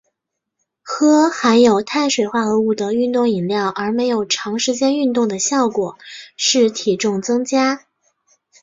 [0.81, 5.95] 喝含有碳水化合物的运动饮料而没有长时间运动的效果
[6.35, 7.85] 是体重增加。